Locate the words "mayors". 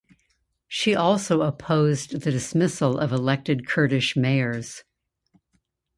4.15-4.83